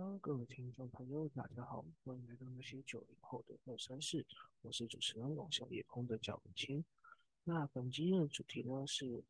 [0.00, 4.24] Hello，各位听众朋友，大家好，欢迎来到那些九零后的二三事，
[4.62, 6.84] 我是主持人网小夜空的蒋文清。
[7.42, 9.20] 那本期的主题呢是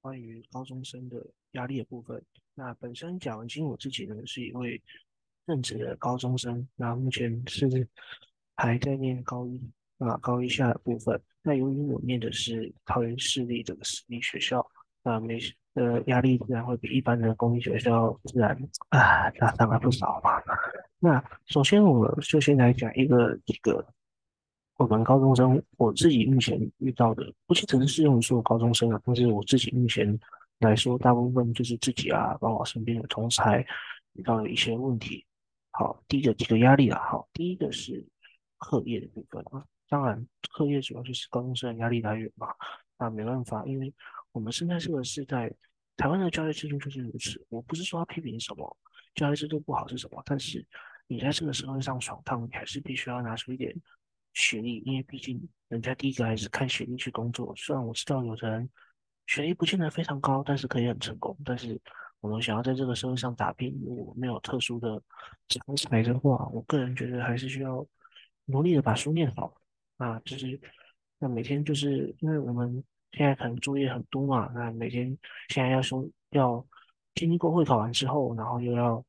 [0.00, 2.24] 关于高中生的压力的部分。
[2.54, 4.82] 那本身蒋文清我自己呢是一位
[5.46, 7.86] 正职的高中生，那目前是
[8.56, 9.60] 还在念高一
[9.98, 11.20] 啊高一下的部分。
[11.42, 14.66] 那由于我念的是桃园市立这个私立学校，
[15.02, 15.38] 那没
[15.74, 18.56] 呃压力自然会比一般的公立学校自然
[18.90, 20.40] 啊大上了不少嘛。
[20.98, 23.84] 那首先我们就先来讲一个几个
[24.76, 30.18] 我们高中生我自己目前遇到的，不仅只是适用于所有高中生啊，但是我自己目前
[30.58, 33.64] 来说，大部分就是自己啊，包括身边的同才
[34.14, 35.24] 遇到的一些问题。
[35.70, 38.04] 好，第一个几个压力啊，好，第一个是
[38.58, 42.48] 课业的部分啊，当然课业主要就是高中生的压力来源嘛，
[42.98, 43.92] 那没办法，因为
[44.34, 45.48] 我们现在这个是在
[45.96, 47.40] 台湾的教育制度就是如此。
[47.48, 48.76] 我不是说要批评什么
[49.14, 50.66] 教育制度不好是什么，但是
[51.06, 53.72] 你在这个社会上闯荡，你还是必须要拿出一点
[54.32, 57.54] 学历，因为毕竟人家第一个还是看学历去工作。
[57.54, 58.68] 虽然我知道有的人
[59.28, 61.38] 学历不见得非常高，但是可以很成功。
[61.44, 61.80] 但是
[62.18, 65.00] 我们想要在这个社会上打拼，如果没有特殊的
[65.46, 67.86] 长才的话，我个人觉得还是需要
[68.46, 69.54] 努力的把书念好
[69.98, 70.60] 啊，就是
[71.20, 72.82] 那每天就是因为我们。
[73.16, 75.16] 现在可能作业很多嘛，那每天
[75.48, 76.66] 现在要说要
[77.14, 79.04] 经过会考完之后，然后又要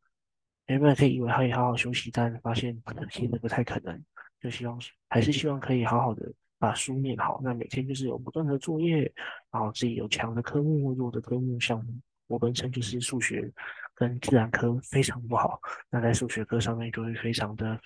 [0.67, 4.03] 原本可以以为可以好好休息，但发现可能其实不太可能。
[4.39, 7.41] 就希望还是希望可以好好的把书念好。
[7.43, 9.11] 那每天就是有不断的作业，
[9.49, 11.59] 然后自己有强的科目、弱的科目。
[11.59, 11.83] 像
[12.27, 13.51] 我本身就是数学
[13.95, 17.79] 跟自然科非常不好，那在数学课上面就会非常的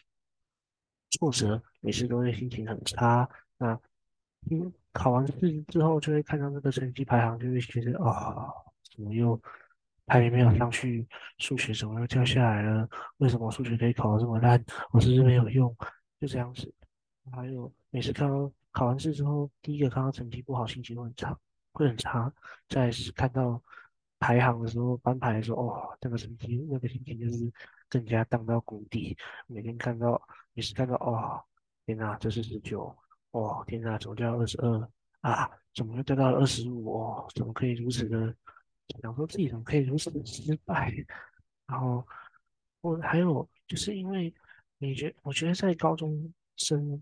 [1.11, 3.29] 挫折，每次都会心情很差。
[3.57, 3.79] 那
[4.47, 8.51] 因为考完试之后，就会看到那个成绩排行，就会觉得啊，
[8.95, 9.39] 怎么又
[10.05, 11.07] 排名没有上去？
[11.37, 12.89] 数学怎么又掉下来了？
[13.17, 14.63] 为什么数学可以考得这么烂？
[14.91, 15.75] 我是不是没有用？
[16.19, 16.73] 就这样子。
[17.31, 21.37] 还有每次看到考完试之后，第一个看到成绩不好，心情会很差，
[21.73, 22.33] 会很差。
[22.67, 23.61] 再是看到
[24.17, 27.52] 排行的时候，班排的时候，哦，那个成绩，那个心情就是
[27.87, 29.15] 更加荡到谷底。
[29.45, 30.19] 每天看到，
[30.53, 31.39] 每次看到，哦，
[31.85, 32.95] 天哪，这是十九。
[33.31, 34.89] 哦，天哪，怎么掉到二十二
[35.21, 35.49] 啊？
[35.75, 37.27] 怎么又掉到了二十五？
[37.35, 38.35] 怎么可以如此的？
[39.01, 40.91] 想说自己怎么可以如此的失败？
[41.67, 42.05] 然后
[42.81, 44.33] 我还有就是因为
[44.79, 47.01] 你觉，我觉得在高中生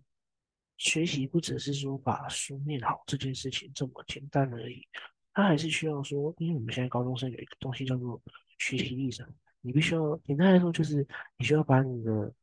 [0.78, 4.86] 学习不只是说把书念好这件事情这么简单而已，
[5.34, 8.22] 他还是需要说，因为我们现在高中生有一个东西叫做
[8.60, 9.26] 学习历程，
[9.62, 11.08] 你必须要简单来说就是
[11.38, 12.34] 你需要把你的。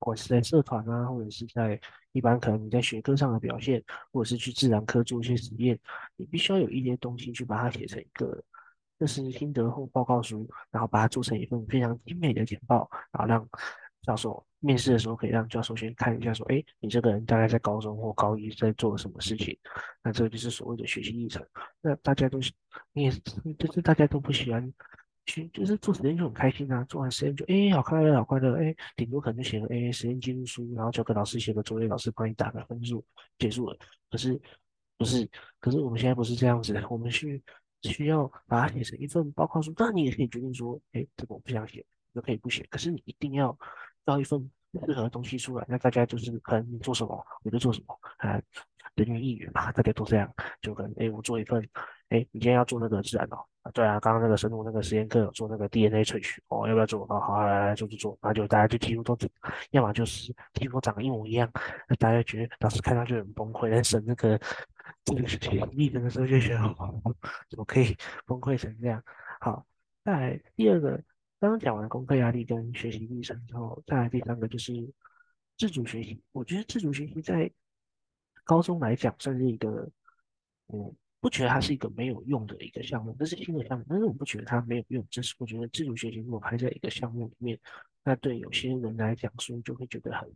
[0.00, 1.78] 不管是在社团啊，或者是在
[2.12, 5.78] 一般可能你在学科上的表现，或者是去自然科做一些实验，
[6.16, 8.42] 你必须要有一些东西去把它写成一个，
[8.98, 13.46] 就是心得或报告书，然后把它做成一份非常精美的简报，然后让
[14.02, 19.54] 教授面试的时候可以让教授先看一下，说，哎，你这个人大概在高中或高一在做什么事情？
[20.02, 21.46] 那这个就是所谓的学习历程。
[21.82, 22.50] 那大家都是，
[22.94, 23.10] 你也，
[23.58, 24.72] 就是大家都不喜欢。
[25.26, 33.04] 其实就是做实验就很开心啊，做完实验就哎好快乐好快乐哎，顶多可能就写个哎实验记录书，然后交给老师写个作业，老师帮你打个分数，
[33.38, 33.78] 结束了。
[34.10, 34.40] 可是
[34.98, 35.28] 不是，
[35.60, 37.40] 可是我们现在不是这样子，我们需
[37.82, 39.72] 需要把它写成一份报告书。
[39.72, 42.66] 当然你也可以决定说，哎这个我不想写，就可以不写。
[42.68, 43.56] 可是你一定要
[44.06, 48.40] 要一份适合的东西出来，那大家就是可能你做什么我就做什么啊，
[48.94, 51.66] 人云亦云嘛，大家都这样，就可能哎我做一份。
[52.10, 53.38] 哎，你今天要做那个自然哦？
[53.62, 57.06] 啊，对啊，刚刚那个生物那个实验课有做那个 DNA 萃取哦，要不要做？
[57.08, 59.16] 哦，好，来来，做做做，然后就大家就几乎都
[59.70, 61.48] 要么就是几乎长得一模一样，
[61.88, 63.70] 那大家觉得老师看到就很崩溃。
[63.70, 64.36] 但是那个
[65.04, 66.58] 这个学历程的时候就觉得，
[67.48, 67.96] 怎么可以
[68.26, 69.00] 崩溃成这样？
[69.40, 69.64] 好，
[70.04, 71.00] 再来第二个，
[71.38, 74.72] 刚刚讲完功课压力跟学习历程之后，再来第三个就是
[75.56, 76.20] 自主学习。
[76.32, 77.48] 我觉得自主学习在
[78.50, 79.88] 高中来讲算是一个，
[80.72, 80.96] 嗯。
[81.22, 85.06] 不觉得它是一个没有用的一个项目，这是新的项目，但是我不觉得它没有用。
[85.10, 87.60] 就是我觉得自主学习如果排在一个项目里面，
[88.02, 90.26] 那对有些人来讲所以就会觉得很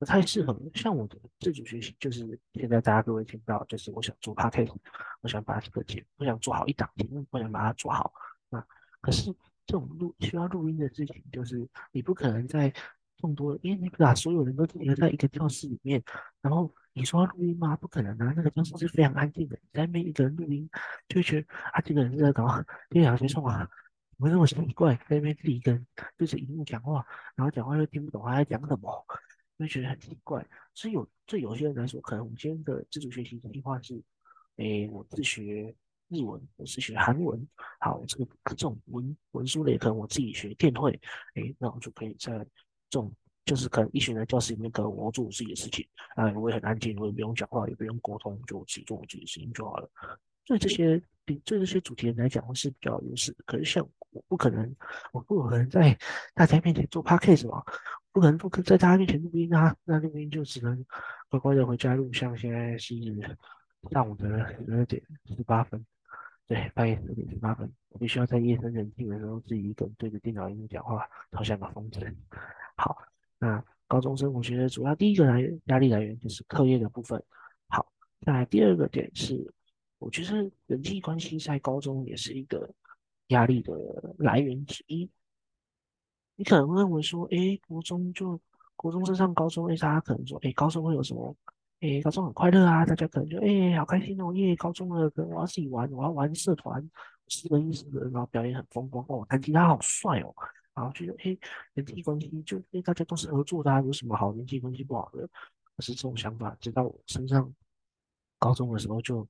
[0.00, 0.60] 不太适合。
[0.74, 4.74] 像我的自主学习，就是现在大家各位听到，就是我想做 podcast，
[5.20, 8.12] 我想把这个节，我想做好一档节目，我想把它做好。
[8.48, 8.60] 那
[9.00, 9.32] 可是
[9.66, 12.74] 这种录需要录音的事情，就是你不可能在
[13.18, 16.02] 众多，因为你把所有人都集合在一个教室里面，
[16.40, 16.74] 然后。
[16.94, 17.74] 你说录音吗？
[17.76, 18.32] 不可能啊！
[18.36, 20.68] 那个教室是非常安静的，你那边一个人录音，
[21.08, 22.46] 就觉得啊，这个人是在搞
[22.90, 23.66] 电脑学生啊，
[24.10, 24.94] 怎么那么奇怪？
[25.08, 25.86] 在那边自己跟
[26.18, 27.04] 对着荧幕讲话，
[27.34, 29.06] 然后讲话又听不懂他在讲什么，
[29.58, 30.46] 就觉得很奇怪。
[30.74, 34.02] 所以有对有些人来说，可能我们今天的自主学习计划是，
[34.56, 35.74] 诶，我自学
[36.08, 37.48] 日文，我是学韩文。
[37.80, 40.92] 好，这个这种文文书类，可能我自己学电绘，
[41.34, 42.32] 哎，那我就可以在
[42.90, 43.10] 这种
[43.44, 49.90] 就是可能一群人教室里面，可能我做我自己的事情，啊，我也很安静，我也不用讲话，也不用沟通，就自己做我自己的事情就好了。
[50.44, 53.34] 对这些对这些主题人来讲，是比较有优势。
[53.46, 54.74] 可是像我不可能，
[55.12, 55.96] 我不可能在
[56.34, 57.62] 大家面前做 podcast 嘛，
[58.12, 60.84] 不可能不可在大家面前录音啊，那录音就只能
[61.28, 62.12] 乖乖的回家录。
[62.12, 62.94] 像现在是
[63.90, 65.02] 上午的十二点
[65.36, 65.84] 十八分，
[66.46, 72.00] 对，半夜十二点十八分，我必须要在夜深人静的时候自己一个人对着电脑一幕讲话，好像个疯子。
[72.76, 72.96] 好，
[73.42, 77.20] 那高中生我觉得主要第一个来压力来源就是课业的部分。
[77.66, 77.84] 好，
[78.20, 79.52] 那第二个点是。
[79.98, 82.68] 我觉得人际关系在高中也是一个
[83.28, 83.72] 压力的
[84.18, 85.08] 来源之一。
[86.34, 88.40] 你可能会认为说，哎，国中就
[88.74, 91.36] 国中升上高中，哎，大家可能说，哎，高中会有什么？
[91.78, 96.90] 哎，高中很快乐啊，大家可能就，哎，好开心哦，因为高中了，可能我要自己玩，我要玩社团，
[97.28, 100.34] 四个一十个，然后表演很风光哦，弹吉他好帅哦，
[100.74, 101.36] 然后觉得，哎，
[101.74, 105.28] 人际关系就，哎，大家都是合作的，啊，有什么好人际关系不好的？
[105.76, 107.52] 可是这种想法，直到我身上
[108.38, 109.28] 高中的时候就。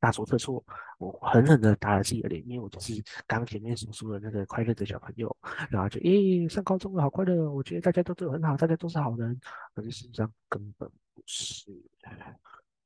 [0.00, 0.64] 大错特错，
[0.98, 5.36] 我狠狠的打了自己的脸，因为我就是刚前面所说的那个快乐的小朋友，
[5.70, 9.40] 然后就诶，上高中了，好快乐，我觉得大家都对我很好，大家都是好人，
[9.74, 11.72] 可是实际上根本不是，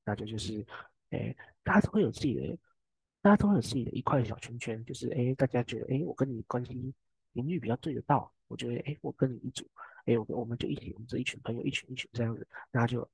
[0.04, 0.64] 大家就是，
[1.10, 2.58] 诶，大家都会有自己的，
[3.20, 6.94] 大家都会有自己的一块小圈圈，就是诶，大家觉得诶，我跟你关系
[7.32, 9.66] 频率比较对得到，我觉得诶，我跟你一组，
[10.06, 13.08] 诶，我我们就一起，我们这一群朋友一群一群这样子，那就，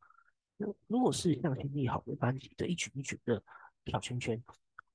[0.87, 3.43] 如果是像心力好的班级的一群一群的。
[3.91, 4.39] 小圈圈，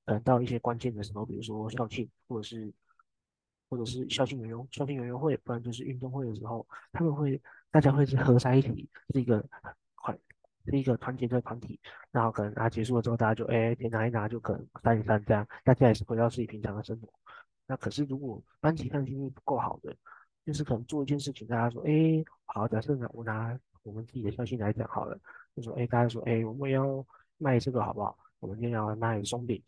[0.04, 2.72] 可能，到一些关键的时候，比如说校庆，或者是
[3.68, 7.42] 或者是校庆圆融校庆圆融会，不然就是运动会的时候，他们会
[7.72, 9.44] 大家会是合在一起，是一个
[9.96, 10.16] 团
[10.66, 11.80] 是一个团结的团体。
[12.12, 17.12] 然后可能啊结束了之后，大家就哎钱拿一拿，就可能散一散，这样大家也是回到自己平常的生活。
[17.66, 19.96] 那可是如果班级上经济不够好的，
[20.44, 25.18] 就是可能做一件事情，大家说哎好，假设呢我拿我们自己的校庆来讲好了，
[25.56, 27.04] 就说哎大家说哎我们要
[27.38, 28.16] 卖这个好不好？
[28.40, 29.62] 我们今天要卖松饼，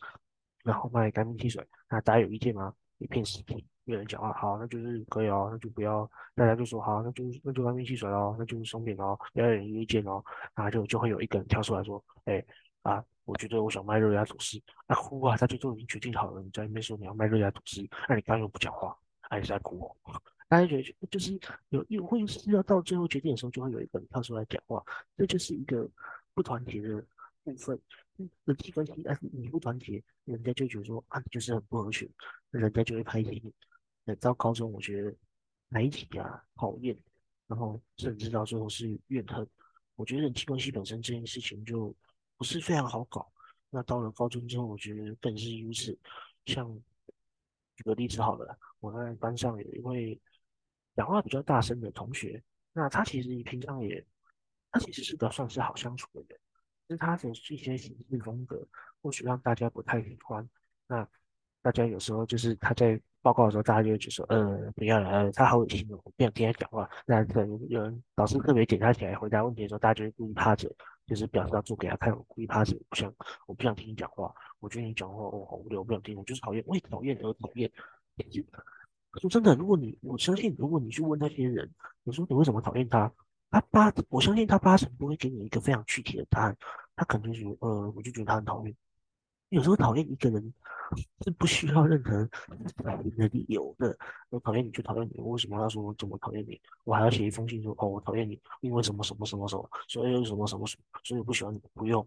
[0.63, 2.75] 然后卖干冰汽水，那大家有意见吗？
[2.99, 4.33] 一片死寂，没有人讲话。
[4.35, 10.23] 好，那就是可以哦，那就不要，大家就说好，那就那就干冰汽水哦，那就是松饼哦，不要有人意见哦，
[10.55, 12.45] 然后就就会有一个人跳出来说，哎
[12.87, 20.23] 啊，我觉得我想卖热压吐司，啊哭啊，大家都已经决定好了，你在那边说你要卖热压吐司，那你刚刚又不讲话，还是在哭哦？
[20.49, 21.37] 大家觉得就是
[21.71, 24.81] 有有会是要到最后决定的时候，就会有一个人跳出来讲话，
[25.17, 25.89] 这就是一个
[26.35, 27.05] 不团结的
[27.43, 27.81] 部分。
[28.45, 32.09] 人际关系，但是你不团结，人家就觉得说啊，你就是很不合群，
[32.51, 34.15] 人家就会排挤你。
[34.21, 35.15] 到高中，我觉得
[35.71, 36.97] 排挤啊、讨厌，
[37.47, 39.47] 然后甚至到最后是怨恨。
[39.97, 41.95] 我觉得人际关系本身这件事情就
[42.37, 43.31] 不是非常好搞。
[43.71, 45.99] 那到了高中之后，我觉得更是如此。
[46.47, 46.73] 像
[47.75, 50.21] 举个例子好了，我在班上有一位
[50.95, 52.43] 讲话比较大声的同学，
[52.73, 54.07] 那他其实平常也，
[54.71, 56.39] 他其实是个算是好相处的人。
[56.89, 58.65] 是他的一些行事风格，
[59.03, 60.49] 或许让大家不太喜欢。
[60.87, 61.07] 那
[61.61, 66.89] 大家有时候就是他在报告的时候，大家就会觉得说，呃，不要了，呃，他好恶心哦，我不想听他讲话。
[67.05, 70.71] 那可能有人老师特别点他起来回答问题的时候，大家就会故意趴着，
[71.09, 73.13] 就是表示要做给他看，我故意趴着，不想，
[73.49, 74.33] 我不想听你讲话。
[74.61, 77.69] 我觉得你讲话哦好无聊，我不想听，我就是讨厌，为讨厌而讨厌。
[79.21, 81.69] 说真的，如果你我相信，如果你去问那些人，
[82.05, 83.13] 你说你为什么讨厌他？
[83.51, 86.57] 他八，我相信他八成不会给你一个非常具体的答案。
[86.95, 88.77] 他肯定是，呃，我就觉得他很讨厌。
[89.51, 90.55] 有时候讨厌一个人
[91.25, 92.29] 是不需要任何
[93.17, 93.97] 的理由的。
[94.29, 96.61] 我讨厌你就讨厌你，为什么要说我怎么讨厌你？
[96.85, 101.61] 我还要写一封信说，哦，我讨厌你，因为什么什么什么什么，所以什么什么什么，所以不喜欢你。
[101.75, 102.07] 不用，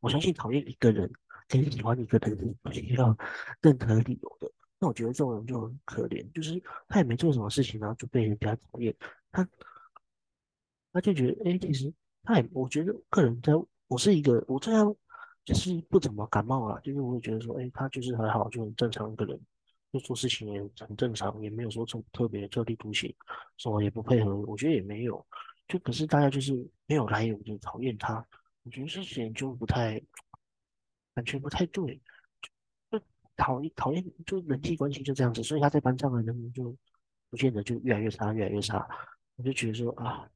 [0.00, 1.10] 我相信讨厌一个人
[1.48, 3.16] 跟喜欢一个人是不需要
[3.60, 4.50] 任何理由的。
[4.78, 8.94] 那我觉得这种人就很可怜，就是他也没做什么事情，然后就被人家讨厌。
[9.32, 9.48] 他。
[10.92, 13.52] 他就觉得，哎，其实他也，我觉得个人在，
[13.88, 14.94] 我是一个，我这样
[15.44, 19.38] 就是不怎么感冒啊，就是我会觉得说，哎，他就是还好，就很正常一个人，
[19.92, 23.14] 就做事情也很正常，也没有说特特别特立独行，
[23.58, 25.24] 什么也不配合，我觉得也没有，
[25.68, 26.52] 就可是大家就是
[26.86, 28.24] 没有来由就讨厌他，
[28.62, 30.00] 我觉得这点就不太，
[31.14, 32.00] 感觉不太对，
[32.90, 33.00] 就
[33.36, 36.74] 讨厌讨厌，就人际关系就这样子，所以他在班上的人就
[37.28, 38.88] 不见得就越来越差，越来越差，
[39.36, 40.28] 我就觉得说啊。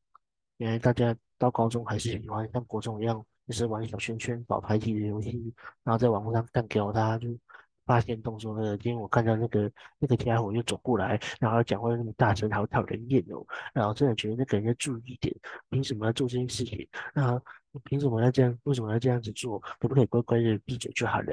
[0.59, 7.29] 原来大家到高中还是喜欢像国中一样，就是玩小圈圈、搞排挤的游戏，然后在网络上干掉他，就
[7.87, 13.43] 发现动作呢，今天我看到那个那个家伙又走过来，然后讲话又那么大声，好讨人厌哦。
[13.73, 15.35] 然后真的觉得那个人要注意一点，
[15.71, 16.87] 凭什么要做这件事情？
[17.15, 17.41] 那
[17.85, 18.59] 凭什么要这样？
[18.65, 19.59] 为什么要这样子做？
[19.81, 21.33] 可不可以乖乖的闭嘴就好了？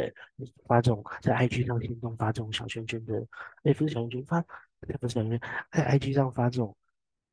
[0.65, 3.27] 发这种在 IG 上行动发这种小圈圈的，
[3.63, 4.41] 哎，不是小圈圈发，
[4.79, 6.73] 不是小圈圈，在 IG 上发这种，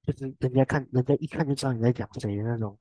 [0.03, 2.77] 就是人家看，人家一看就知道你在讲谁的那种。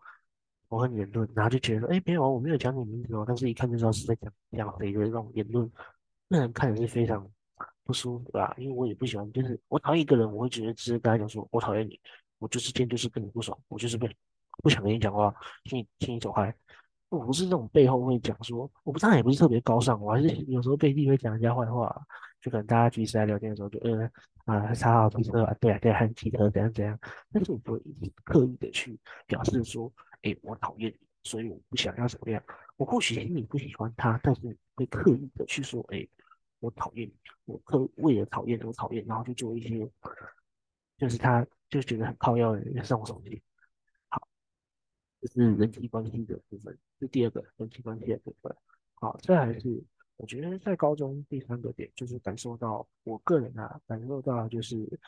[0.71, 5.69] 我很言论，然后就觉得说，哎，没有啊，我没有讲你名字哦，但是一看就知道是在讲讲谁的这种言论，
[6.29, 7.29] 那人看着是非常
[7.83, 11.99] 不舒服啊，因为我也不喜欢，就是我讨厌一个人，我会觉得直接跟他讲说，我讨厌你，
[12.39, 14.07] 我就是今天就是跟你不爽，我就是不
[14.63, 15.35] 不想跟你讲话，
[15.65, 16.55] 请你请你走开。
[17.09, 21.93] 我不是那种背后会讲说，我不当然也不是特别高尚，我还是有时候背地会讲人家坏话，
[22.39, 24.09] 就可能大家其实在聊天的时候就，嗯
[24.45, 26.97] 啊，他好机车啊，对啊对啊，很机车怎样怎样，
[27.33, 27.81] 但是我不会
[28.23, 28.97] 刻意的去
[29.27, 29.91] 表示说。
[30.23, 32.43] 哎，我讨厌你，所以我不想要怎么样。
[32.77, 36.07] 我或许心里不喜欢他，但是会刻意的去说，哎，
[36.59, 37.13] 我讨厌你，
[37.45, 39.89] 我刻为了讨厌而讨厌，然后去做一些，
[40.97, 43.41] 就是他就觉得很靠要的人送手机。
[44.09, 44.27] 好，
[45.21, 48.55] 这是人际关系的部分，是第二个人际关系的部分。
[48.95, 49.83] 好，这还是
[50.17, 54.99] 我觉得在高中第三个点，就是感受到我个人啊，感受到就是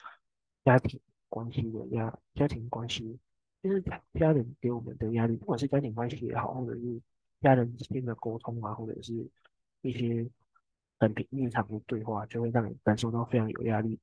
[0.64, 3.20] 家庭关系的压，家庭关系。
[3.64, 7.02] 就是家人给我们的压力，不管是家庭关系也好，或者是
[7.40, 9.26] 家人之间的沟通啊，或者是
[9.82, 10.30] 一些
[11.00, 13.98] 很平日常的对话，就会让你感受到非常有压力。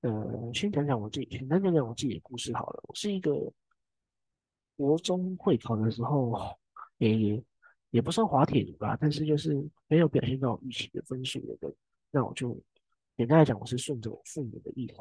[0.00, 2.82] 呃，先讲讲我自己，简单讲讲我自己的故事好了。
[2.88, 3.52] 我是一个
[4.76, 6.36] 国中会考的时候，
[6.98, 7.44] 也也
[7.90, 9.54] 也不算滑铁卢吧，但是就是
[9.86, 11.72] 没有表现到预期的分数的人。
[12.10, 12.60] 那我就
[13.16, 14.94] 简单来讲，我是顺着我父母的意思，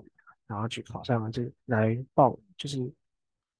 [0.45, 2.93] 然后去考上了这来报，就是。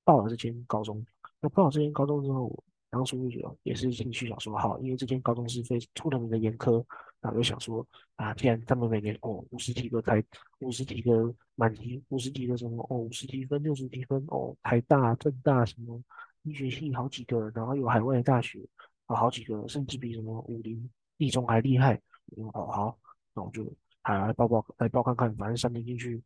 [0.06, 1.06] 报了这间高中，
[1.42, 6.82] 那报了这间高中之后，当初有也是兴趣想说好，因为这间高中是非出了名的严苛，
[7.20, 7.86] 然后就想说
[8.16, 10.24] 啊，既然他们每年哦五十几个台
[10.60, 16.02] 五十几个满级五十几个什么哦五十几分六十几分哦台大政大什么
[16.44, 18.60] 医学系好几个，然后有海外大学
[19.08, 22.00] 啊好几个，甚至比什么武林立中还厉害，
[22.38, 22.98] 嗯好好，
[23.34, 23.66] 那我就
[24.04, 26.24] 还来报报来报看看，反正三年进去。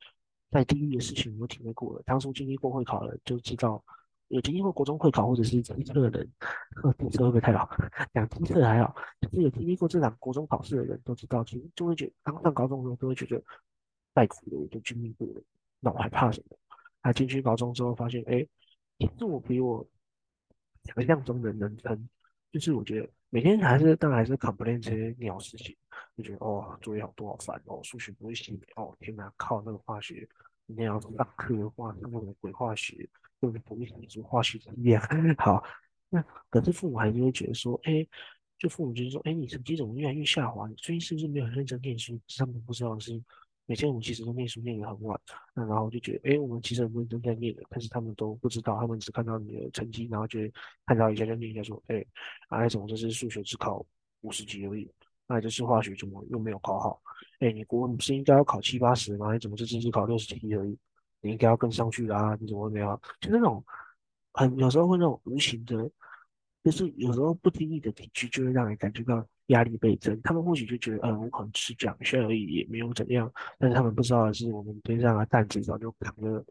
[0.51, 3.83] 在地狱的事情我体会过了，当初经历过会考了就知道，
[4.29, 6.31] 有经历过国中会考或者是机测的人，
[6.99, 7.69] 机测会不会太老？
[8.13, 13.43] 讲机测还好，就是有经历过这场国中考试的人都知道，其实就会觉得刚上高中的时候都会觉得
[14.13, 15.41] 太苦了，我都经历过了，
[15.79, 16.57] 那我还怕什么？
[17.01, 18.45] 他进去高中之后发现，哎，
[18.97, 19.87] 其实我比我
[20.83, 22.09] 想象中的能撑，
[22.51, 25.75] 就是我觉得每天还是当然还是 complain 这些鸟事情。
[26.17, 30.27] 就觉得哦，作业好多好烦哦，数学不会写哦，天哪，靠那个化学，
[30.67, 33.07] 今天要上课化那个鬼化学，
[33.39, 35.01] 根本不会写出化学题呀。
[35.39, 35.63] 好，
[36.09, 38.05] 那可是父母还是会觉得说，哎，
[38.57, 40.67] 就父母就是说，哎，你成绩怎么越来越下滑？
[40.67, 42.19] 你最近是不是没有认真念书？
[42.37, 43.23] 他们不知道的事情
[43.69, 45.21] 每天我们其实都念书念得很晚，
[45.53, 50.39] 那然后就觉得，哎，我们其实很认真在念的，但是他们都不知道，他们只看到你的成绩，然后就
[50.87, 52.03] 看到一下就念一下说，哎，
[52.47, 53.85] 啊，怎么这是数学只考
[54.21, 54.91] 五十级而已？
[55.27, 56.99] 那这是化学怎么又没有考好？
[57.41, 59.31] 哎，你国文不是应该要考七八十吗？
[59.33, 60.75] 你怎么这次只考六十几而已？
[61.21, 62.35] 你应该要跟上去啦！
[62.41, 62.99] 你怎么没有？
[63.21, 63.63] 就那种
[64.33, 65.75] 很有时候会那种无形的，
[66.69, 70.19] 就是有时候不经意的体恤，就会让人感觉到压力倍增。
[70.21, 73.31] 他们或许就觉得，嗯，我可能只是讲一下而已，也没有怎样。
[73.57, 76.45] 但是他们不知道的是，我们背上的担子早就扛得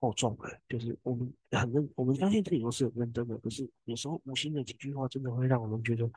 [0.00, 0.50] 够重了。
[0.68, 6.10] 就是我们很认，我们相信自己都是很认真的，可是有时候无心的几句话，真的会让我们觉得。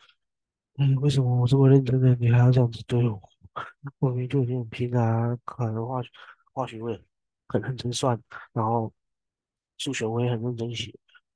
[0.77, 3.21] 嗯，为什么我这么认真的，你还要这样子对我？
[3.99, 6.09] 我明明就已经很拼啊，可能化学
[6.51, 7.01] 化学会
[7.47, 8.21] 很认真算，
[8.51, 8.91] 然后
[9.77, 10.93] 数学我也很认真写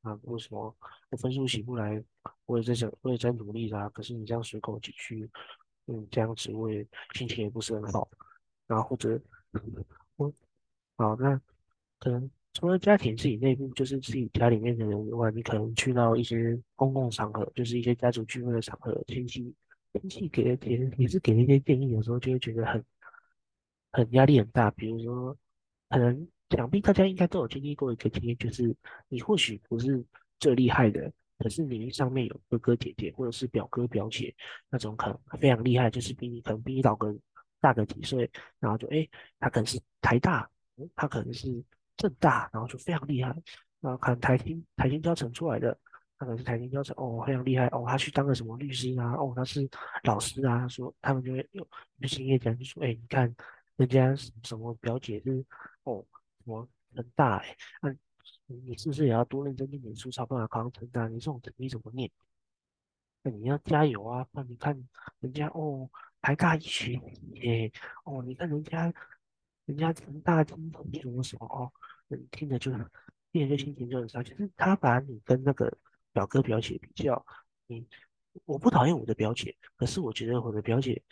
[0.09, 0.75] 啊，为什么
[1.09, 2.03] 我分数起不来？
[2.45, 5.29] 我也在想，我也在努力啊，可是你这样随口几句，
[5.87, 8.09] 嗯，这样子我也心情也不是很好，
[8.67, 9.21] 然后或者
[10.15, 10.33] 我
[10.97, 11.39] 好那
[11.99, 12.29] 可能。
[12.51, 19.53] 除了家庭自己内部，就是自己家里面的人以外，你可能去到一些公共场合，就是一些家族聚会的场合，亲戚
[19.93, 22.83] 亲戚给的建也是给了一些建议，有时候就会觉得很
[23.91, 24.71] 很压力很大。
[24.71, 25.37] 比如说，
[25.89, 28.75] 可能想必大家应该都有经历过一个经验，就是
[29.07, 30.03] 你或许不是
[30.39, 34.33] 最厉害的，可是你上面有哥哥姐姐或者是表哥表姐
[34.69, 37.15] 那种可能非常厉害，就是比你可能比你老个
[37.59, 38.29] 大个几岁，
[38.59, 39.07] 然后就哎，
[39.39, 40.49] 他可能是台大，
[40.95, 41.63] 他可能是。
[41.99, 43.27] 正大，然后就非常厉害，
[43.81, 45.77] 然后看台新台新教程出来的，
[46.17, 49.69] 他可能是台新教程哦，非常厉害哦，他去当个什么律师啊，哦，他是
[50.03, 51.67] 老师啊，说他们就会有
[51.99, 53.35] 就兴业讲，就说，哎，你看
[53.75, 55.43] 人家什么表姐是
[55.83, 56.01] 哦，
[56.49, 57.95] 我很大哎，那
[58.47, 61.07] 你是不是也要多认真一点书，才办法考上成大？
[61.07, 62.09] 你这种成绩怎么念？
[63.21, 64.25] 那你要加油啊！
[64.31, 64.87] 那你看
[65.19, 65.89] 人家哦，
[66.21, 66.93] 台大医学
[67.33, 67.71] 耶，
[68.05, 68.93] 哦，你看人家，
[69.65, 71.71] 人家成大金童什么什么哦，
[72.07, 72.71] 你听着就，
[73.31, 74.23] 听着就心情就很差。
[74.23, 75.77] 就是他把你跟那个
[76.13, 77.25] 表哥表姐比较，
[77.67, 77.85] 你，
[78.45, 81.03] 我不讨厌我的表姐，可是我觉得我的表姐，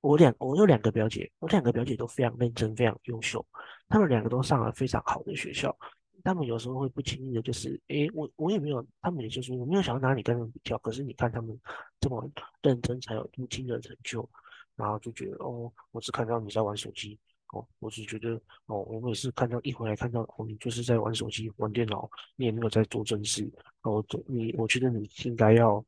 [0.00, 3.44] 我两我有两个表姐，我两个表姐都非常认真，非常优秀，
[3.88, 5.76] 她们两个都上了非常好的学校。
[6.24, 11.56] 他们有时候会不经意的，就是诶，我我也没有，他们也就是我没有想要拿你跟他们比较，可是你看他们
[12.00, 12.28] 这么
[12.62, 14.28] 认真，才有如今的成就，
[14.74, 17.16] 然后就觉得哦，我只看到你在玩手机，
[17.52, 18.30] 哦，我只觉得
[18.66, 23.48] 哦，我每次看到一回来看到哦，你就是在玩手机、玩电脑，你也没有在做正事，
[23.82, 25.84] 哦，你我觉得你应该要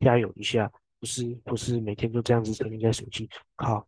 [0.00, 3.86] 加油一下，不是不是每天就这样子沉浸在手机，靠，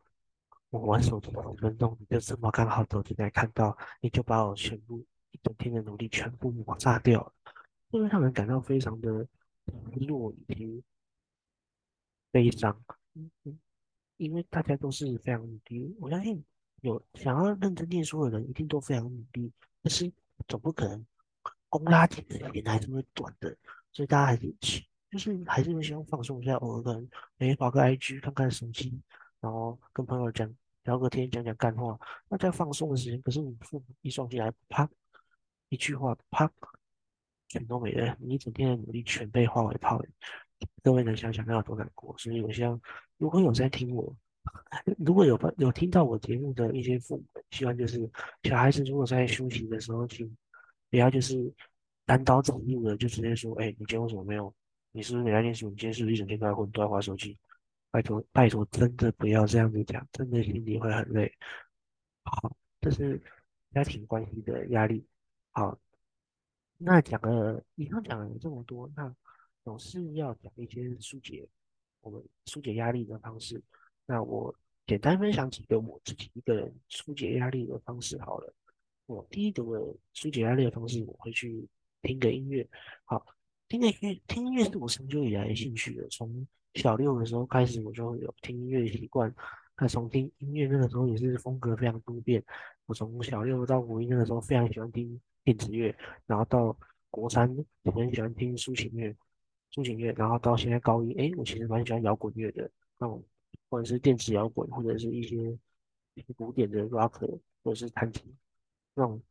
[0.70, 5.04] 我玩手机五分钟，你就这么刚好走进来看到，你就把我全部。
[5.32, 7.32] 一整天的努力全部抹杀掉了，
[7.88, 9.24] 会让人感到非常的
[9.64, 10.82] 失落以及
[12.32, 12.76] 悲伤。
[14.16, 16.44] 因为大家都是非常努力，我相信
[16.80, 20.12] 有想要认真念书的人一定都非常努力，但是
[20.48, 21.06] 总不可能
[21.68, 23.56] 公拉紧的脸还是会短的，
[23.92, 24.52] 所以大家还是
[25.10, 29.00] 就是还是会希望放松一下，偶尔可能诶跑个 IG 看看手机，
[29.40, 31.98] 然后跟朋友讲聊个天讲讲干话，
[32.28, 34.88] 那在放松的时间，可是你父母一双进来，啪。
[35.68, 36.50] 一句话，啪，
[37.46, 38.16] 全都没了。
[38.18, 40.10] 你一整天的努力全被化为泡影。
[40.82, 42.12] 各位能想想那有多难过？
[42.18, 42.80] 所以我希望，
[43.18, 44.12] 如果有在听我，
[44.98, 47.98] 如果有有听到我节目的一些父母，希望就是
[48.42, 50.36] 小孩子如果在休息的时候听，
[50.90, 51.36] 不要就是
[52.04, 54.52] 单刀直入的就直接说：“哎，你今天为什么没有？
[54.92, 55.70] 你是不是没来念书？
[55.70, 57.38] 你今天是不是一整天都在混，都在玩手机？”
[57.92, 61.32] 拜托，拜托，真的不要这样子讲，真的心里会很累。
[62.22, 63.20] 好，这是
[63.72, 65.04] 家庭关系的压力。
[65.50, 65.76] 好，
[66.78, 69.12] 那讲了以上讲了这么多，那
[69.64, 71.48] 总是要讲一些疏解
[72.00, 73.60] 我们疏解压力的方式。
[74.06, 74.54] 那我
[74.86, 78.54] 简单分享几个我自己一个人疏解压力的方式好了。
[79.06, 79.64] 我第一个
[80.12, 81.68] 疏解压力的方式，我会去
[82.02, 82.64] 听个音乐。
[83.04, 83.26] 好，
[83.70, 86.04] 听音乐，听音乐是我长久以来的兴趣的。
[86.08, 89.32] 从小六的时候开始，我就有听音乐的习惯。
[89.78, 92.42] 那从听音乐那个时候也是风格非常多变。
[92.86, 95.20] 我从小六到五一那个时候非常喜欢听。
[95.44, 95.94] 电子乐，
[96.26, 96.76] 然后到
[97.10, 97.48] 国三
[97.82, 99.08] 也很喜欢听抒情乐，
[99.72, 103.24] 抒情乐，然后到现在高一，哎，我其实蛮喜欢摇滚乐的，那种
[103.70, 105.56] 或者是电子摇滚，或者是一些
[106.36, 107.20] 古典的 rock，
[107.62, 108.36] 或者是弹琴
[108.94, 109.22] 那种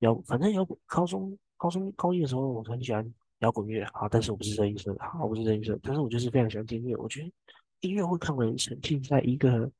[0.00, 0.78] 摇，反正摇滚。
[0.84, 6.96] 高中高中高一的时候，我很喜欢摇滚乐，好，但是我不是这一生，好，我不是这一生，但是我就是非常喜欢听音乐。
[6.96, 7.32] 我觉得
[7.80, 9.70] 音乐会让人沉浸在一个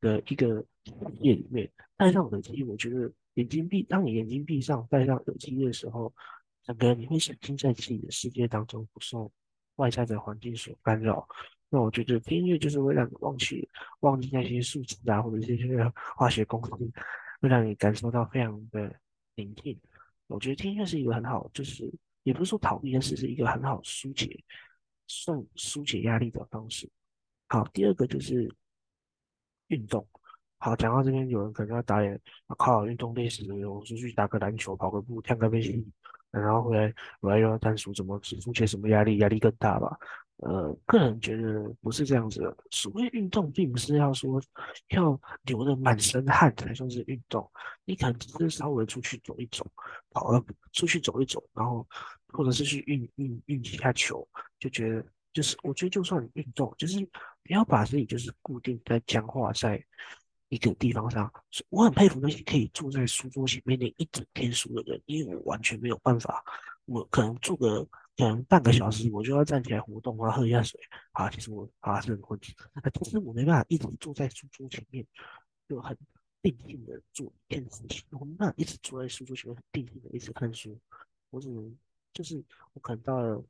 [0.00, 0.64] 的一个
[1.20, 3.12] 夜里面，戴上耳机，我觉得。
[3.34, 6.12] 眼睛闭，当你眼睛闭上，戴上耳机的时候，
[6.64, 9.30] 整个你会沉浸在自己的世界当中，不受
[9.76, 11.24] 外在的环境所干扰。
[11.68, 13.68] 那我觉得听音乐就是会让你忘记
[14.00, 15.68] 忘记那些数字啊，或者这些
[16.18, 16.72] 化学公式，
[17.40, 18.92] 会让你感受到非常的
[19.36, 19.78] 宁静。
[20.26, 21.88] 我觉得听音乐是一个很好，就是
[22.28, 24.44] 也不是说逃避，但是是一个很好疏解、
[25.06, 26.86] 送疏解压力的方式。
[27.48, 28.54] 好，第二个就是
[29.68, 30.06] 运动。
[30.58, 32.20] 好，讲到这边，有人可能要打脸，
[32.58, 35.90] 靠，运动累死，我出去打个篮球，跑个步，跳个飞机，
[36.30, 39.16] 然后回来，回来又要单数，怎么出现什么压力？
[39.16, 39.96] 压力更大吧？
[40.38, 42.56] 呃，个人觉得不是这样子的。
[42.70, 44.40] 所谓运动，并不是要说
[44.88, 47.50] 要流的满身汗才算是运动，
[47.84, 49.66] 你可能只是稍微出去走一走，
[50.10, 51.84] 跑了出去走一走，然后
[52.28, 54.26] 或者是去运运运几下球，
[54.58, 57.04] 就觉得就是我觉得就算你运动，就是
[57.42, 59.84] 不要把自己就是固定在僵化在。
[60.50, 61.30] 一个地方上，
[61.68, 66.42] 我很佩服那些可以坐在书桌前面念一整天书的人，因为我完全没有办法。
[66.86, 67.84] 我可能坐个
[68.16, 70.80] 可能半个小时，我就要站起来活动啊，喝一下水
[71.12, 71.28] 啊。
[71.28, 72.40] 其实我啊是很困，
[72.82, 75.06] 但是我没办法一直坐在书桌前面，
[75.68, 75.94] 就很
[76.40, 78.02] 定静的做一件事情。
[78.12, 80.80] 我没办法一直坐在书桌前面很定静的一直看书，
[81.28, 81.76] 我只能
[82.18, 83.40] 就是我可能到了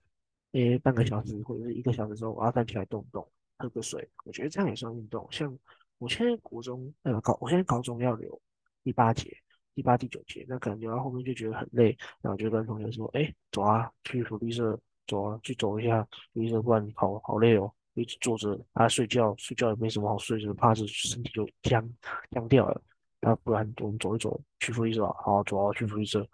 [0.52, 3.26] 诶半个小时或者是一个小时之后，我要站起来动一动，
[3.56, 4.06] 喝个水。
[4.26, 5.58] 我觉得这样也算运动，像。
[6.00, 8.40] 我现在国中呃高，我现在高中要留
[8.84, 9.36] 第八节、
[9.74, 14.78] 第八、第九节，那可能留到后面就觉得很累，然后就跟同学说：“哎，走啊，去福利社
[15.08, 21.84] 走啊，去走一下福利社，不然好好累哦，一直坐着啊睡觉，睡觉也没什么好睡，就怕是身体就僵
[22.30, 22.80] 僵掉了。
[23.20, 26.24] 那不然我们走一走，去福利社，好走啊，去福利社，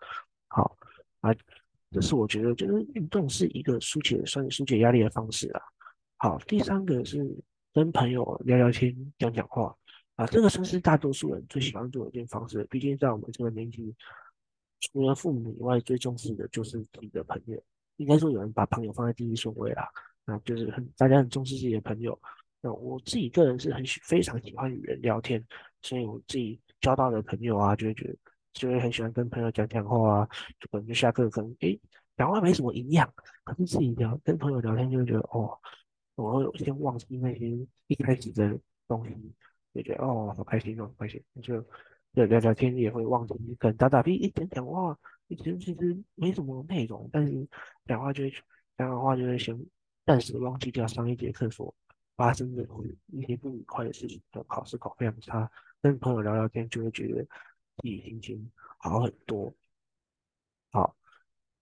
[0.48, 0.76] 好
[1.22, 1.34] 啊，
[1.94, 5.62] 这是我觉得就是运动是一个疏解算疏解压力的方式啊。
[6.18, 7.24] 好，第三个是。
[7.74, 9.74] 跟朋友聊聊天、讲讲话
[10.14, 12.62] 啊，这个算是大多数人最喜欢做的一件方式。
[12.70, 13.92] 毕竟在我们这个年纪，
[14.78, 17.60] 除了父母以外，最重视的就是自己的朋友。
[17.96, 19.90] 应该说，有人把朋友放在第一顺位啦，
[20.26, 22.16] 啊，就是很大家很重视自己的朋友。
[22.60, 25.44] 那我自己个人是很喜非常喜欢与人聊天，
[25.82, 28.16] 所以我自己交到的朋友啊，就会觉得
[28.54, 31.78] 就会很喜欢跟朋友讲讲话啊，就可能就下课可能诶
[32.16, 33.12] 讲话没什么营养，
[33.44, 35.58] 可是自己聊跟朋友聊天就会觉得哦，
[36.14, 37.50] 我会有先忘记那些
[37.88, 39.14] 一开始的东西，
[39.74, 41.56] 就觉得哦好开心哦好，开心，就
[42.12, 44.96] 聊聊聊天也会忘记，可能打打屁一点讲话，
[45.28, 47.46] 其实其实没什么内容，但是
[47.84, 49.58] 讲话就会讲讲话就会先
[50.06, 51.74] 暂时忘记掉上一节课所。
[52.16, 52.64] 发生的
[53.08, 55.50] 一些不愉快的事情，考试考非常差，
[55.82, 57.26] 跟朋友聊聊天就会觉得
[57.76, 59.54] 自己心情好很多。
[60.70, 60.96] 好，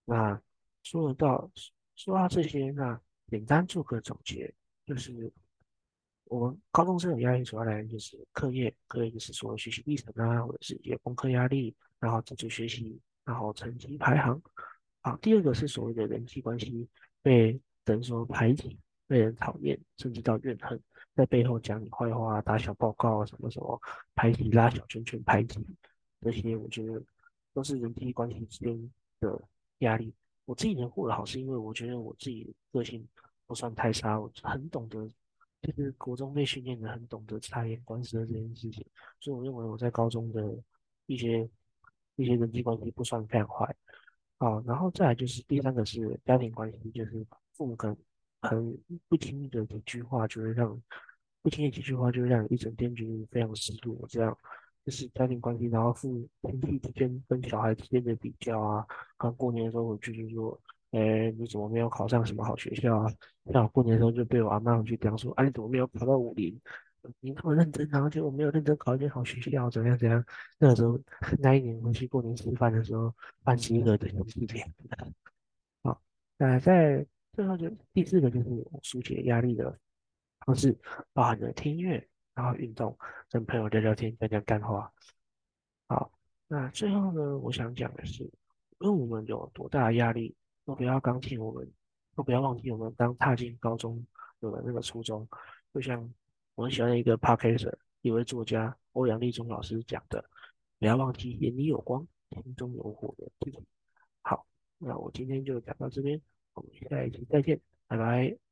[0.05, 0.41] 那
[0.83, 1.49] 说到
[1.95, 4.53] 说到这些，那简单做个总结，
[4.85, 5.31] 就是
[6.25, 14.41] 我们高中生的压力主要来源就是课业，课业就是说学习历程啊，或者是一些功课压力，然后自主学习，然后成绩排行。
[15.01, 16.87] 好，第二个是所谓的人际关系
[17.21, 18.79] 被等于说排挤。
[19.05, 20.81] 被人讨厌，甚至到怨恨，
[21.13, 23.79] 在背后讲你坏话、打小报告什么什么，
[24.15, 25.59] 排挤、拉小圈圈、排挤，
[26.23, 27.03] 这些我觉得
[27.53, 29.39] 都是人际关系之间的
[29.79, 30.13] 压力。
[30.45, 33.07] 我自己能过得好，是因为我觉得我自己个性
[33.45, 35.07] 不算太差，我很懂得，
[35.61, 38.85] 就是国中被训练的很懂得察言观色这件事情，
[39.19, 40.53] 所以我认为我在高中的
[41.05, 41.49] 一些
[42.15, 43.75] 一些人际关系不算非常坏。
[44.39, 47.97] 啊，然后再来就是第三个是家庭关系，就是父母可能
[48.41, 50.81] 很不经意的几句话，就会让
[51.41, 54.05] 不经意几句话，就会让一整天觉得非常失落。
[54.09, 54.37] 这样
[54.85, 58.85] 就是家庭关系，然后父亲戚之间跟小孩之间的比较啊。
[59.17, 60.59] 刚过年的时候，我就说，
[60.91, 63.13] 哎，你怎么没有考上什么好学校啊？
[63.51, 66.59] 像过年的时候就被我阿妈去讲说，啊，你怎么没有考到武林？
[67.19, 70.23] 你那么认真，然后结果没有认真考一间好学校，怎样怎样？
[70.59, 70.99] 那个时候
[71.39, 74.69] 那一年回去过年吃饭的时候，办集合的都是这样。
[75.81, 76.01] 好，
[76.37, 77.05] 那在。
[77.35, 79.75] 最后就第四个就是疏解压力的
[80.45, 80.77] 方式，
[81.13, 82.97] 包含着听音乐，然后运动，
[83.29, 84.91] 跟朋友聊聊天，讲讲干话。
[85.87, 86.11] 好，
[86.47, 88.23] 那最后呢，我想讲的是，
[88.79, 91.71] 无论我们有多大的压力，都不要刚进我们，
[92.15, 94.05] 都不要忘记我们刚踏进高中
[94.39, 95.27] 有的那个初衷。
[95.73, 96.11] 就像
[96.55, 100.23] 我很喜欢的一个 podcaster，一位作家欧阳立中老师讲的，
[100.79, 103.59] 不要忘记眼里有光，心中有火的自己。
[104.21, 104.45] 好，
[104.77, 106.19] 那我今天就讲到这边。
[106.53, 108.42] 我们下一期再见，拜拜。